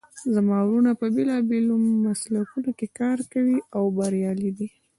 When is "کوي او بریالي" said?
3.31-4.51